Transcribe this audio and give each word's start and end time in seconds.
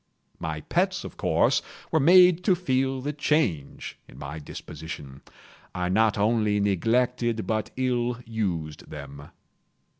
My 0.39 0.61
pets, 0.61 1.03
of 1.03 1.15
course, 1.15 1.61
were 1.91 1.99
made 1.99 2.43
to 2.45 2.55
feel 2.55 3.01
the 3.01 3.13
change 3.13 3.99
in 4.07 4.17
my 4.17 4.39
disposition. 4.39 5.21
I 5.75 5.89
not 5.89 6.17
only 6.17 6.59
neglected, 6.59 7.45
but 7.45 7.69
ill 7.77 8.19
used 8.25 8.89
them. 8.89 9.29